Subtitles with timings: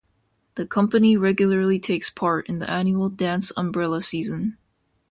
[0.55, 4.57] The company regularly takes part in the annual Dance Umbrella season.